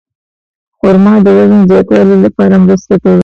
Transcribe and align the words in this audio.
خرما 0.77 1.13
د 1.25 1.27
وزن 1.37 1.61
زیاتولو 1.69 2.15
لپاره 2.25 2.55
مرسته 2.65 2.93
کوي. 3.03 3.19